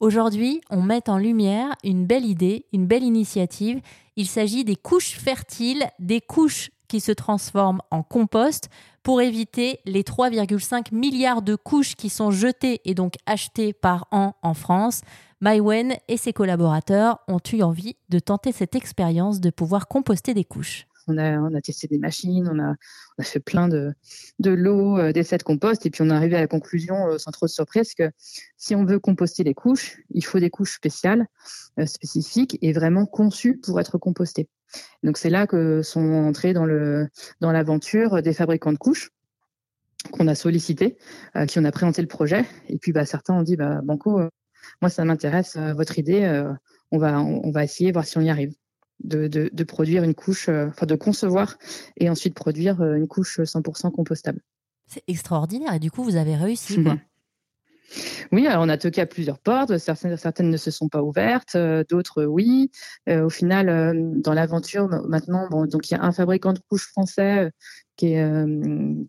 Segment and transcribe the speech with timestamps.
[0.00, 3.80] Aujourd'hui, on met en lumière une belle idée, une belle initiative.
[4.16, 8.68] Il s'agit des couches fertiles, des couches qui se transforment en compost
[9.02, 14.34] pour éviter les 3,5 milliards de couches qui sont jetées et donc achetées par an
[14.42, 15.02] en France.
[15.40, 20.44] Mywen et ses collaborateurs ont eu envie de tenter cette expérience de pouvoir composter des
[20.44, 20.86] couches.
[21.06, 22.74] On a, on testé des machines, on a,
[23.18, 23.94] on fait plein de,
[24.44, 27.30] lots, euh, d'essais de compost, et puis on est arrivé à la conclusion, euh, sans
[27.30, 28.10] trop de surprise, que
[28.56, 31.26] si on veut composter les couches, il faut des couches spéciales,
[31.78, 34.48] euh, spécifiques et vraiment conçues pour être compostées.
[35.02, 36.66] Donc c'est là que sont entrés dans
[37.40, 39.10] l'aventure des fabricants de couches
[40.10, 40.98] qu'on a sollicité,
[41.46, 44.20] qui on a présenté le projet, et puis bah, certains ont dit bah, Banco,
[44.82, 46.44] moi ça m'intéresse votre idée,
[46.90, 48.52] on va on, va essayer voir si on y arrive.
[49.00, 51.58] De, de, de produire une couche, euh, enfin de concevoir
[51.98, 54.40] et ensuite produire euh, une couche 100% compostable.
[54.86, 56.82] C'est extraordinaire et du coup vous avez réussi.
[56.82, 56.96] Quoi.
[58.32, 59.76] Oui, alors on a toqué à plusieurs portes.
[59.78, 62.70] Certaines, certaines ne se sont pas ouvertes, euh, d'autres oui.
[63.08, 66.60] Euh, au final, euh, dans l'aventure, maintenant, bon, donc il y a un fabricant de
[66.68, 67.50] couches français
[67.96, 68.46] qui est,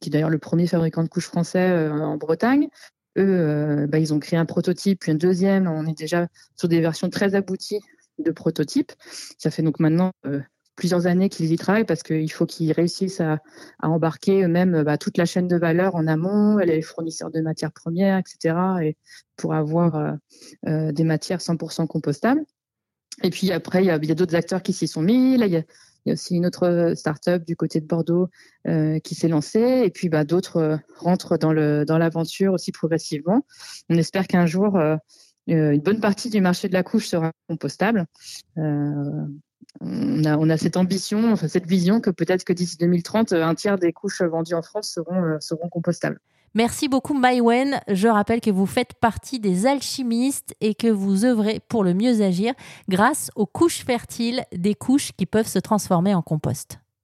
[0.00, 2.68] qui est d'ailleurs le premier fabricant de couches français en Bretagne.
[3.16, 5.68] Eux, bah, ils ont créé un prototype, puis un deuxième.
[5.68, 7.80] On est déjà sur des versions très abouties
[8.18, 8.92] de prototypes.
[9.38, 10.12] Ça fait donc maintenant
[10.76, 13.40] plusieurs années qu'ils y travaillent parce qu'il faut qu'ils réussissent à,
[13.80, 18.18] embarquer eux-mêmes bah, toute la chaîne de valeur en amont, les fournisseurs de matières premières,
[18.18, 18.56] etc.
[18.82, 18.96] Et
[19.36, 20.12] pour avoir euh,
[20.66, 22.44] euh, des matières 100% compostables.
[23.22, 25.36] Et puis après, il y a, d'autres acteurs qui s'y sont mis.
[25.36, 28.28] Là, il y, a, aussi une autre start-up du côté de Bordeaux
[28.66, 29.82] euh, qui s'est lancée.
[29.84, 33.46] Et puis bah, d'autres euh, rentrent dans l'aventure aussi progressivement.
[33.88, 34.96] On espère qu'un jour, euh,
[35.46, 38.06] une bonne partie du marché de la couche sera compostable.
[38.58, 39.26] Euh,
[39.80, 44.22] on a, cette ambition, cette vision que peut-être que d'ici 2030, un tiers des couches
[44.22, 46.20] vendues en France seront, seront compostables.
[46.56, 47.80] Merci beaucoup Mywen.
[47.88, 52.22] Je rappelle que vous faites partie des alchimistes et que vous œuvrez pour le mieux
[52.22, 52.54] agir
[52.88, 56.78] grâce aux couches fertiles, des couches qui peuvent se transformer en compost.